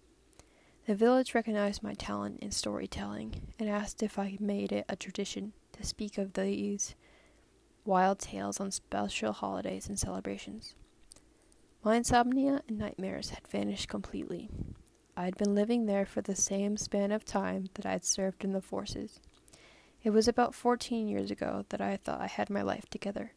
The 0.85 0.95
village 0.95 1.33
recognized 1.33 1.81
my 1.81 1.93
talent 1.93 2.41
in 2.41 2.51
storytelling 2.51 3.53
and 3.57 3.69
asked 3.69 4.03
if 4.03 4.19
I 4.19 4.37
made 4.41 4.73
it 4.73 4.85
a 4.89 4.97
tradition 4.97 5.53
to 5.71 5.85
speak 5.85 6.17
of 6.17 6.33
these 6.33 6.95
wild 7.85 8.19
tales 8.19 8.59
on 8.59 8.71
special 8.71 9.33
holidays 9.33 9.87
and 9.87 9.99
celebrations. 9.99 10.75
My 11.83 11.95
insomnia 11.95 12.61
and 12.67 12.77
nightmares 12.77 13.31
had 13.31 13.47
vanished 13.47 13.89
completely. 13.89 14.49
I 15.17 15.25
had 15.25 15.37
been 15.37 15.53
living 15.53 15.85
there 15.85 16.05
for 16.05 16.21
the 16.21 16.35
same 16.35 16.77
span 16.77 17.11
of 17.11 17.25
time 17.25 17.67
that 17.73 17.85
I 17.85 17.91
had 17.91 18.05
served 18.05 18.43
in 18.43 18.53
the 18.53 18.61
forces. 18.61 19.19
It 20.03 20.11
was 20.11 20.27
about 20.27 20.55
fourteen 20.55 21.07
years 21.07 21.29
ago 21.29 21.65
that 21.69 21.81
I 21.81 21.97
thought 21.97 22.21
I 22.21 22.27
had 22.27 22.49
my 22.49 22.61
life 22.61 22.89
together. 22.89 23.33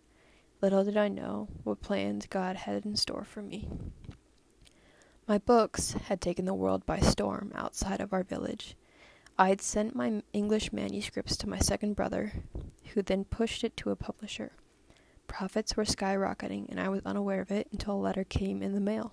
Little 0.62 0.84
did 0.84 0.96
I 0.96 1.08
know 1.08 1.48
what 1.64 1.82
plans 1.82 2.26
God 2.26 2.56
had 2.56 2.86
in 2.86 2.96
store 2.96 3.24
for 3.24 3.42
me. 3.42 3.68
My 5.28 5.38
books 5.38 5.92
had 5.92 6.20
taken 6.20 6.44
the 6.44 6.54
world 6.54 6.86
by 6.86 7.00
storm 7.00 7.52
outside 7.54 8.00
of 8.00 8.12
our 8.12 8.22
village. 8.22 8.76
I 9.38 9.48
had 9.48 9.60
sent 9.60 9.94
my 9.94 10.22
English 10.32 10.72
manuscripts 10.72 11.36
to 11.38 11.48
my 11.48 11.58
second 11.58 11.94
brother, 11.94 12.32
who 12.94 13.02
then 13.02 13.24
pushed 13.24 13.64
it 13.64 13.76
to 13.78 13.90
a 13.90 13.96
publisher. 13.96 14.52
Profits 15.26 15.76
were 15.76 15.84
skyrocketing, 15.84 16.68
and 16.68 16.80
I 16.80 16.88
was 16.88 17.02
unaware 17.04 17.40
of 17.40 17.50
it 17.50 17.68
until 17.72 17.94
a 17.94 17.98
letter 18.00 18.24
came 18.24 18.62
in 18.62 18.74
the 18.74 18.80
mail. 18.80 19.12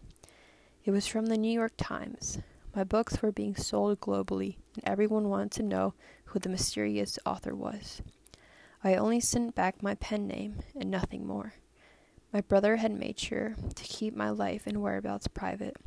It 0.86 0.92
was 0.92 1.08
from 1.08 1.28
the 1.28 1.38
New 1.38 1.52
York 1.52 1.74
Times. 1.78 2.40
My 2.76 2.84
books 2.84 3.22
were 3.22 3.32
being 3.32 3.56
sold 3.56 4.00
globally, 4.00 4.58
and 4.76 4.84
everyone 4.86 5.30
wanted 5.30 5.52
to 5.52 5.64
know 5.64 5.94
who 6.26 6.40
the 6.40 6.50
mysterious 6.50 7.18
author 7.26 7.56
was. 7.56 8.02
I 8.84 8.96
only 8.96 9.20
sent 9.20 9.56
back 9.56 9.82
my 9.82 9.96
pen 9.96 10.28
name 10.28 10.58
and 10.76 10.92
nothing 10.92 11.26
more. 11.26 11.54
My 12.34 12.42
brother 12.42 12.78
had 12.78 12.92
made 12.92 13.20
sure 13.20 13.56
to 13.76 13.84
keep 13.84 14.16
my 14.16 14.30
life 14.30 14.68
and 14.68 14.82
whereabouts 14.82 15.28
private. 15.28 15.78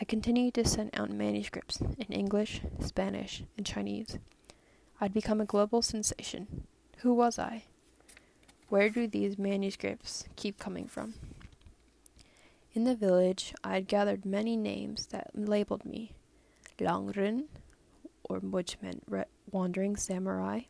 I 0.00 0.04
continued 0.04 0.54
to 0.54 0.68
send 0.68 0.90
out 0.94 1.10
manuscripts 1.10 1.80
in 1.80 2.12
English, 2.12 2.60
Spanish, 2.80 3.42
and 3.56 3.66
Chinese. 3.66 4.18
I'd 5.00 5.14
become 5.14 5.40
a 5.40 5.46
global 5.46 5.82
sensation. 5.82 6.66
Who 7.02 7.14
was 7.14 7.36
I? 7.36 7.64
Where 8.68 8.88
do 8.88 9.08
these 9.08 9.36
manuscripts 9.36 10.22
keep 10.36 10.56
coming 10.56 10.86
from? 10.86 11.14
In 12.74 12.84
the 12.84 12.94
village, 12.94 13.52
I 13.64 13.74
had 13.74 13.88
gathered 13.88 14.24
many 14.24 14.56
names 14.56 15.06
that 15.06 15.32
labeled 15.34 15.84
me 15.84 16.12
Langren, 16.78 17.46
or 18.22 18.38
which 18.38 18.80
meant 18.80 19.02
re- 19.08 19.24
wandering 19.50 19.96
samurai, 19.96 20.60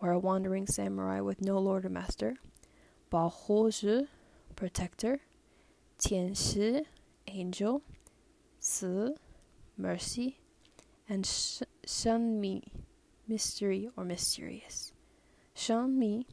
or 0.00 0.10
a 0.12 0.18
wandering 0.18 0.66
samurai 0.66 1.20
with 1.20 1.42
no 1.42 1.58
lord 1.58 1.84
or 1.84 1.90
master, 1.90 2.36
Bao 3.12 4.08
protector, 4.56 5.20
Tian 5.98 6.32
Shi, 6.32 6.80
angel, 7.26 7.82
Si, 8.58 9.10
mercy, 9.76 10.38
and 11.10 11.26
Shen 11.26 12.40
Mi, 12.40 12.72
mystery 13.28 13.90
or 13.98 14.04
mysterious. 14.06 14.91
Shen 15.62 15.96
Mi 15.96 16.26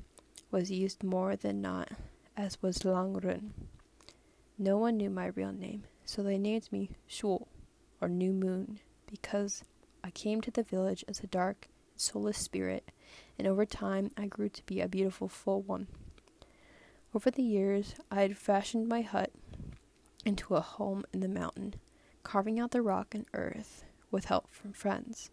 was 0.49 0.71
used 0.71 1.03
more 1.03 1.35
than 1.35 1.61
not, 1.61 1.91
as 2.35 2.59
was 2.63 2.79
Langren. 2.79 3.51
No 4.57 4.79
one 4.79 4.97
knew 4.97 5.11
my 5.11 5.27
real 5.27 5.51
name, 5.51 5.83
so 6.03 6.23
they 6.23 6.39
named 6.39 6.67
me 6.71 6.89
Shu, 7.05 7.45
or 8.01 8.07
New 8.07 8.33
Moon, 8.33 8.79
because 9.05 9.63
I 10.03 10.09
came 10.09 10.41
to 10.41 10.49
the 10.49 10.63
village 10.63 11.05
as 11.07 11.19
a 11.19 11.27
dark 11.27 11.67
soulless 11.95 12.39
spirit, 12.39 12.91
and 13.37 13.47
over 13.47 13.67
time 13.67 14.09
I 14.17 14.25
grew 14.25 14.49
to 14.49 14.65
be 14.65 14.81
a 14.81 14.87
beautiful 14.87 15.27
full 15.27 15.61
one. 15.61 15.85
Over 17.13 17.29
the 17.29 17.43
years, 17.43 17.93
I 18.09 18.23
had 18.23 18.35
fashioned 18.35 18.87
my 18.87 19.01
hut 19.01 19.31
into 20.25 20.55
a 20.55 20.59
home 20.59 21.03
in 21.13 21.19
the 21.19 21.27
mountain, 21.27 21.75
carving 22.23 22.59
out 22.59 22.71
the 22.71 22.81
rock 22.81 23.13
and 23.13 23.27
earth 23.35 23.83
with 24.09 24.25
help 24.25 24.49
from 24.49 24.73
friends. 24.73 25.29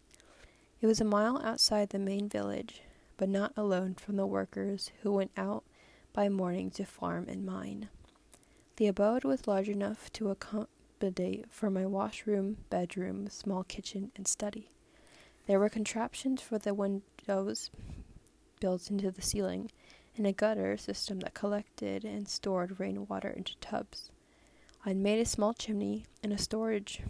It 0.83 0.87
was 0.87 1.01
a 1.01 1.05
mile 1.07 1.41
outside 1.43 1.89
the 1.89 1.99
main 1.99 2.29
village, 2.29 2.83
but 3.17 3.29
not 3.29 3.53
alone 3.57 3.95
from 3.95 4.17
the 4.17 4.27
workers 4.27 4.91
who 5.03 5.13
went 5.13 5.31
out 5.37 5.65
by 6.13 6.29
morning 6.29 6.71
to 6.71 6.85
farm 6.85 7.27
and 7.29 7.45
mine. 7.45 7.89
The 8.77 8.87
abode 8.87 9.25
was 9.25 9.47
large 9.47 9.69
enough 9.69 10.13
to 10.15 10.31
accommodate 10.31 11.47
for 11.51 11.71
my 11.71 11.87
washroom, 11.87 12.59
bedroom, 12.71 13.29
small 13.31 13.65
kitchen, 13.65 14.13
and 14.17 14.29
study. 14.29 14.71
There 15.47 15.61
were 15.61 15.69
contraptions 15.69 16.43
for 16.43 16.59
the 16.59 16.75
windows 16.75 17.71
built 18.61 18.91
into 18.91 19.11
the 19.11 19.23
ceiling, 19.23 19.71
and 20.17 20.27
a 20.27 20.33
gutter 20.33 20.77
system 20.77 21.21
that 21.21 21.35
collected 21.35 22.05
and 22.05 22.29
stored 22.29 22.81
rainwater 22.81 23.29
into 23.29 23.57
tubs. 23.59 24.11
I'd 24.85 24.97
made 24.97 25.21
a 25.21 25.27
small 25.27 25.53
chimney 25.53 26.07
and 26.23 26.33
a 26.33 26.39
storage 26.39 27.03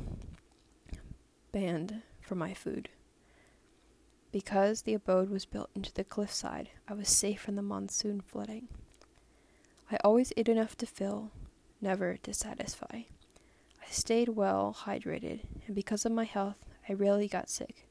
band 1.53 2.03
for 2.21 2.35
my 2.35 2.53
food. 2.55 2.89
Because 4.37 4.83
the 4.83 4.93
abode 4.93 5.31
was 5.31 5.47
built 5.47 5.71
into 5.75 5.95
the 5.95 6.05
cliffside, 6.05 6.69
I 6.87 6.93
was 6.93 7.09
safe 7.09 7.41
from 7.41 7.57
the 7.57 7.63
monsoon 7.63 8.21
flooding. 8.21 8.69
I 9.91 9.97
always 10.05 10.31
ate 10.37 10.51
enough 10.51 10.77
to 10.77 10.87
fill, 10.87 11.31
never 11.81 12.19
to 12.19 12.35
satisfy. 12.35 13.05
I 13.81 13.89
stayed 13.89 14.29
well 14.29 14.77
hydrated, 14.85 15.41
and 15.67 15.75
because 15.75 16.05
of 16.05 16.13
my 16.13 16.25
health, 16.25 16.59
I 16.87 16.93
rarely 16.93 17.29
got 17.29 17.49
sick. 17.49 17.89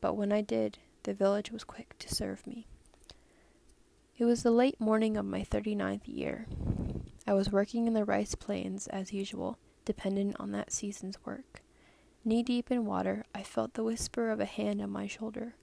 But 0.00 0.16
when 0.16 0.32
I 0.32 0.40
did, 0.40 0.78
the 1.04 1.14
village 1.14 1.52
was 1.52 1.62
quick 1.62 1.96
to 2.00 2.12
serve 2.12 2.44
me. 2.44 2.66
It 4.18 4.24
was 4.24 4.42
the 4.42 4.50
late 4.50 4.80
morning 4.80 5.16
of 5.16 5.26
my 5.26 5.44
thirty-ninth 5.44 6.08
year. 6.08 6.46
I 7.24 7.34
was 7.34 7.52
working 7.52 7.86
in 7.86 7.94
the 7.94 8.04
rice 8.04 8.34
plains 8.34 8.88
as 8.88 9.12
usual, 9.12 9.58
dependent 9.84 10.34
on 10.40 10.50
that 10.50 10.72
season's 10.72 11.24
work. 11.24 11.62
Knee 12.24 12.42
deep 12.42 12.68
in 12.72 12.84
water, 12.84 13.24
I 13.32 13.44
felt 13.44 13.74
the 13.74 13.84
whisper 13.84 14.28
of 14.30 14.40
a 14.40 14.44
hand 14.44 14.82
on 14.82 14.90
my 14.90 15.06
shoulder. 15.06 15.54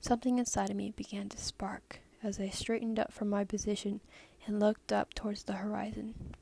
Something 0.00 0.38
inside 0.38 0.70
of 0.70 0.76
me 0.76 0.92
began 0.96 1.28
to 1.28 1.38
spark 1.38 2.00
as 2.22 2.38
I 2.40 2.48
straightened 2.50 2.98
up 2.98 3.12
from 3.12 3.28
my 3.28 3.44
position 3.44 4.00
and 4.46 4.60
looked 4.60 4.92
up 4.92 5.12
towards 5.12 5.42
the 5.42 5.54
horizon. 5.54 6.34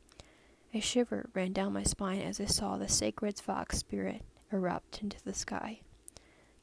A 0.74 0.80
shiver 0.80 1.30
ran 1.34 1.52
down 1.52 1.72
my 1.72 1.82
spine 1.82 2.20
as 2.20 2.40
I 2.40 2.44
saw 2.44 2.76
the 2.76 2.88
sacred 2.88 3.38
fox 3.40 3.78
spirit 3.78 4.22
erupt 4.52 5.02
into 5.02 5.22
the 5.24 5.32
sky. 5.34 5.80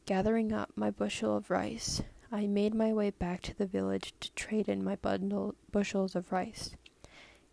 Gathering 0.06 0.54
up 0.54 0.72
my 0.76 0.92
bushel 0.92 1.36
of 1.36 1.50
rice, 1.50 2.02
I 2.32 2.46
made 2.46 2.76
my 2.76 2.94
way 2.94 3.10
back 3.10 3.42
to 3.44 3.58
the 3.58 3.66
village 3.66 4.14
to 4.20 4.32
trade 4.34 4.70
in 4.70 4.84
my 4.84 4.96
bundle 4.96 5.56
bushels 5.72 6.16
of 6.16 6.32
rice. 6.32 6.76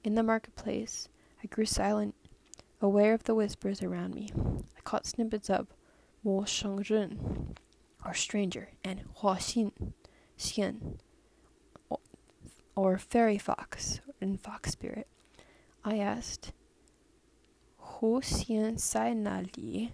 In 0.04 0.14
the 0.14 0.22
marketplace, 0.22 1.08
I 1.42 1.46
grew 1.46 1.66
silent, 1.66 2.14
aware 2.80 3.14
of 3.14 3.24
the 3.24 3.34
whispers 3.34 3.82
around 3.82 4.14
me. 4.14 4.30
I 4.76 4.80
caught 4.82 5.06
snippets 5.06 5.48
of 5.48 5.68
Mo 6.24 6.44
Sheng 6.44 6.82
or 8.04 8.14
stranger, 8.14 8.70
and 8.84 9.02
Hua 9.16 9.36
Xin, 9.36 9.72
Xian, 10.38 10.98
or 12.74 12.98
fairy 12.98 13.38
fox, 13.38 14.00
and 14.20 14.40
fox 14.40 14.72
spirit. 14.72 15.06
I 15.84 15.98
asked, 15.98 16.52
Hu 17.78 18.20
Xian 18.20 18.78
Sai 18.78 19.12
Na 19.12 19.42
Li, 19.56 19.92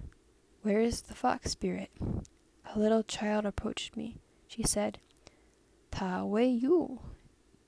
where 0.62 0.80
is 0.80 1.02
the 1.02 1.14
fox 1.14 1.52
spirit? 1.52 1.90
A 2.74 2.78
little 2.78 3.02
child 3.02 3.46
approached 3.46 3.96
me. 3.96 4.18
She 4.48 4.62
said, 4.62 4.98
Ta 5.90 6.24
Wei 6.24 6.46
Yu, 6.46 7.00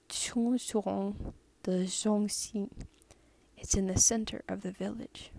Chung 0.09 0.59
Zhong 0.59 1.33
De 1.63 1.85
Zhong 1.85 2.29
Xin. 2.29 2.71
It's 3.57 3.75
in 3.75 3.87
the 3.87 3.99
center 3.99 4.43
of 4.49 4.63
the 4.63 4.71
village. 4.71 5.33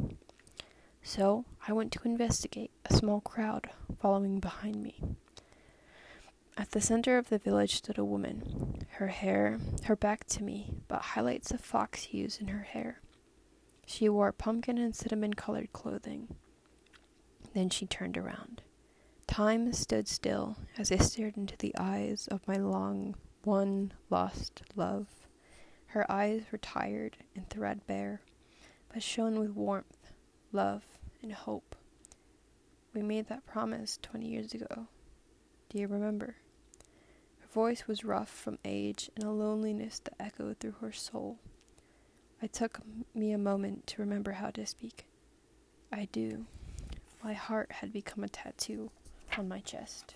So 1.02 1.46
I 1.70 1.72
went 1.72 1.92
to 1.92 2.00
investigate, 2.04 2.72
a 2.86 2.96
small 2.96 3.22
crowd 3.22 3.70
following 4.02 4.40
behind 4.40 4.82
me. 4.82 5.04
At 6.58 6.72
the 6.72 6.82
center 6.82 7.20
of 7.20 7.30
the 7.30 7.38
village 7.38 7.76
stood 7.76 8.00
a 8.00 8.04
woman, 8.04 8.88
her 8.94 9.10
hair, 9.10 9.60
her 9.84 9.96
back 9.96 10.26
to 10.30 10.44
me, 10.44 10.74
but 10.88 11.04
highlights 11.04 11.52
of 11.52 11.62
fox 11.62 12.06
hues 12.06 12.40
in 12.42 12.48
her 12.48 12.64
hair. 12.64 13.02
She 13.86 14.10
wore 14.10 14.32
pumpkin 14.32 14.80
and 14.80 14.96
cinnamon 14.96 15.36
colored 15.36 15.72
clothing. 15.72 16.38
Then 17.54 17.70
she 17.70 17.86
turned 17.86 18.18
around. 18.18 18.64
Time 19.28 19.72
stood 19.72 20.08
still 20.08 20.58
as 20.76 20.92
I 20.92 20.98
stared 20.98 21.38
into 21.38 21.56
the 21.56 21.76
eyes 21.78 22.28
of 22.32 22.48
my 22.48 22.56
long, 22.56 23.14
one 23.44 23.94
lost 24.10 24.64
love. 24.76 25.06
Her 25.86 26.12
eyes 26.12 26.46
were 26.52 26.58
tired 26.58 27.18
and 27.36 27.48
threadbare, 27.48 28.22
but 28.92 29.04
shone 29.04 29.40
with 29.40 29.52
warmth, 29.52 30.14
love, 30.52 30.82
and 31.22 31.32
hope. 31.32 31.76
We 32.94 33.02
made 33.02 33.28
that 33.28 33.46
promise 33.46 34.00
twenty 34.02 34.28
years 34.28 34.54
ago. 34.54 34.88
Do 35.70 35.78
you 35.78 35.88
remember? 35.88 36.36
Her 37.40 37.48
voice 37.54 37.88
was 37.88 38.04
rough 38.04 38.30
from 38.30 38.58
age 38.66 39.10
and 39.16 39.24
a 39.24 39.32
loneliness 39.32 40.00
that 40.00 40.16
echoed 40.20 40.60
through 40.60 40.76
her 40.82 40.92
soul. 40.92 41.38
It 42.42 42.54
took 42.54 42.80
me 43.14 43.32
a 43.32 43.38
moment 43.38 43.86
to 43.88 44.02
remember 44.02 44.32
how 44.32 44.50
to 44.52 44.66
speak. 44.66 45.06
I 45.92 46.08
do. 46.12 46.46
My 47.24 47.34
heart 47.34 47.72
had 47.72 47.92
become 47.92 48.24
a 48.24 48.30
tattoo 48.30 48.92
on 49.38 49.48
my 49.48 49.60
chest. 49.60 50.16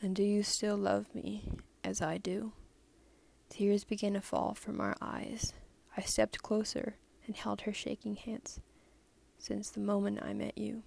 And 0.00 0.16
do 0.16 0.22
you 0.22 0.42
still 0.42 0.76
love 0.76 1.14
me 1.14 1.50
as 1.84 2.00
I 2.00 2.18
do? 2.18 2.52
Tears 3.48 3.84
began 3.84 4.14
to 4.14 4.20
fall 4.20 4.54
from 4.54 4.80
our 4.80 4.96
eyes. 5.00 5.52
I 5.96 6.02
stepped 6.02 6.42
closer 6.42 6.96
and 7.26 7.36
held 7.36 7.62
her 7.62 7.72
shaking 7.72 8.16
hands. 8.16 8.60
Since 9.38 9.70
the 9.70 9.80
moment 9.80 10.22
I 10.22 10.32
met 10.32 10.56
you, 10.58 10.82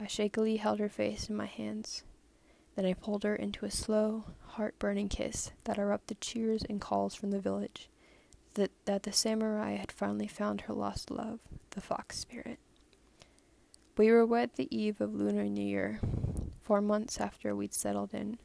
I 0.00 0.06
shakily 0.06 0.56
held 0.56 0.78
her 0.78 0.88
face 0.88 1.28
in 1.28 1.36
my 1.36 1.46
hands. 1.46 2.04
Then 2.74 2.86
I 2.86 2.94
pulled 2.94 3.24
her 3.24 3.36
into 3.36 3.66
a 3.66 3.70
slow, 3.70 4.24
heart 4.46 4.78
burning 4.78 5.08
kiss 5.08 5.52
that 5.64 5.78
erupted 5.78 6.20
cheers 6.20 6.62
and 6.68 6.80
calls 6.80 7.14
from 7.14 7.30
the 7.30 7.40
village 7.40 7.88
that, 8.54 8.70
that 8.84 9.02
the 9.04 9.12
samurai 9.12 9.76
had 9.76 9.92
finally 9.92 10.26
found 10.26 10.62
her 10.62 10.74
lost 10.74 11.10
love, 11.10 11.40
the 11.70 11.80
fox 11.80 12.18
spirit. 12.18 12.58
We 13.96 14.10
were 14.10 14.26
wed 14.26 14.52
the 14.56 14.74
eve 14.74 15.00
of 15.00 15.14
Lunar 15.14 15.44
New 15.44 15.64
Year, 15.64 16.00
four 16.62 16.80
months 16.80 17.20
after 17.20 17.54
we'd 17.54 17.74
settled 17.74 18.14
in. 18.14 18.38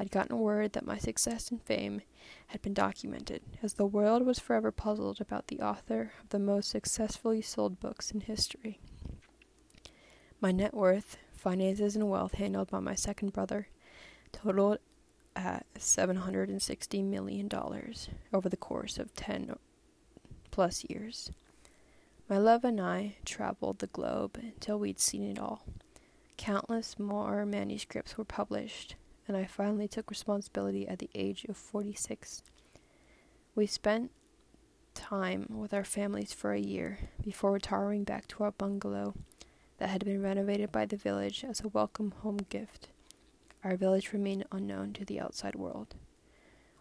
I'd 0.00 0.10
gotten 0.10 0.38
word 0.38 0.72
that 0.72 0.86
my 0.86 0.96
success 0.96 1.50
and 1.50 1.60
fame 1.60 2.00
had 2.46 2.62
been 2.62 2.72
documented, 2.72 3.42
as 3.62 3.74
the 3.74 3.84
world 3.84 4.24
was 4.24 4.38
forever 4.38 4.72
puzzled 4.72 5.20
about 5.20 5.48
the 5.48 5.60
author 5.60 6.12
of 6.22 6.30
the 6.30 6.38
most 6.38 6.70
successfully 6.70 7.42
sold 7.42 7.80
books 7.80 8.10
in 8.10 8.22
history. 8.22 8.80
My 10.40 10.52
net 10.52 10.72
worth, 10.72 11.18
finances 11.34 11.96
and 11.96 12.08
wealth 12.08 12.32
handled 12.32 12.70
by 12.70 12.80
my 12.80 12.94
second 12.94 13.34
brother 13.34 13.68
totaled 14.32 14.78
uh, 15.36 15.38
at 15.38 15.66
$760 15.74 17.04
million 17.04 17.50
over 18.32 18.48
the 18.48 18.56
course 18.56 18.98
of 18.98 19.14
10 19.16 19.54
plus 20.50 20.82
years. 20.88 21.30
My 22.26 22.38
love 22.38 22.64
and 22.64 22.80
I 22.80 23.16
traveled 23.26 23.80
the 23.80 23.86
globe 23.86 24.38
until 24.40 24.78
we'd 24.78 24.98
seen 24.98 25.24
it 25.30 25.38
all. 25.38 25.66
Countless 26.38 26.98
more 26.98 27.44
manuscripts 27.44 28.16
were 28.16 28.24
published, 28.24 28.94
and 29.30 29.36
I 29.36 29.44
finally 29.44 29.86
took 29.86 30.10
responsibility 30.10 30.88
at 30.88 30.98
the 30.98 31.08
age 31.14 31.44
of 31.44 31.56
46. 31.56 32.42
We 33.54 33.64
spent 33.64 34.10
time 34.92 35.46
with 35.50 35.72
our 35.72 35.84
families 35.84 36.32
for 36.32 36.52
a 36.52 36.58
year 36.58 36.98
before 37.22 37.52
retiring 37.52 38.02
back 38.02 38.26
to 38.26 38.42
our 38.42 38.50
bungalow 38.50 39.14
that 39.78 39.88
had 39.88 40.04
been 40.04 40.20
renovated 40.20 40.72
by 40.72 40.84
the 40.84 40.96
village 40.96 41.44
as 41.44 41.60
a 41.60 41.68
welcome 41.68 42.12
home 42.22 42.38
gift. 42.48 42.88
Our 43.62 43.76
village 43.76 44.12
remained 44.12 44.46
unknown 44.50 44.94
to 44.94 45.04
the 45.04 45.20
outside 45.20 45.54
world. 45.54 45.94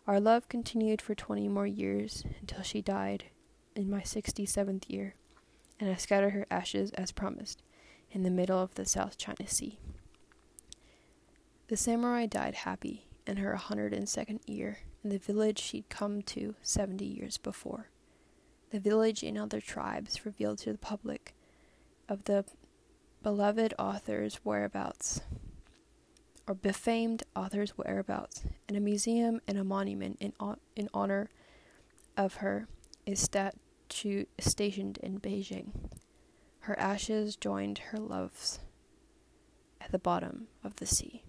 Our 0.08 0.20
love 0.20 0.50
continued 0.50 1.04
for 1.04 1.14
20 1.14 1.48
more 1.50 1.68
years 1.68 2.24
until 2.42 2.64
she 2.64 2.82
died 2.82 3.26
in 3.76 3.92
my 3.92 4.02
67th 4.02 4.90
year, 4.90 5.14
and 5.80 5.88
I 5.88 5.98
scattered 5.98 6.32
her 6.32 6.48
ashes 6.50 6.90
as 6.94 7.12
promised 7.12 7.62
in 8.10 8.24
the 8.24 8.32
middle 8.32 8.58
of 8.58 8.74
the 8.74 8.86
South 8.86 9.20
China 9.20 9.46
Sea. 9.46 9.78
The 11.70 11.78
samurai 11.78 12.26
died 12.26 12.56
happy 12.56 13.06
in 13.28 13.38
her 13.38 13.56
102nd 13.56 14.40
year 14.48 14.80
in 15.04 15.12
the 15.12 15.20
village 15.20 15.60
she'd 15.60 15.88
come 15.88 16.24
to 16.24 16.56
70 16.64 17.06
years 17.06 17.38
before. 17.38 17.92
The 18.72 18.80
village 18.80 19.22
and 19.22 19.38
other 19.38 19.62
tribes 19.62 20.26
revealed 20.26 20.58
to 20.60 20.72
the 20.72 20.80
public 20.80 21.36
of 22.08 22.24
the 22.24 22.44
beloved 23.22 23.76
author's 23.78 24.40
whereabouts, 24.44 25.22
or 26.48 26.56
befamed 26.56 27.22
author's 27.36 27.78
whereabouts, 27.78 28.46
and 28.68 28.76
a 28.76 28.82
museum 28.82 29.40
and 29.48 29.60
a 29.60 29.64
monument 29.64 30.18
in, 30.20 30.34
in 30.76 30.90
honor 30.92 31.30
of 32.18 32.38
her 32.38 32.68
is 33.06 33.20
statue 33.20 34.26
stationed 34.40 34.98
in 35.04 35.20
Beijing. 35.20 35.70
Her 36.62 36.80
ashes 36.80 37.36
joined 37.36 37.78
her 37.78 38.00
love's 38.00 38.58
at 39.80 39.92
the 39.92 40.00
bottom 40.00 40.48
of 40.64 40.78
the 40.78 40.88
sea. 40.88 41.22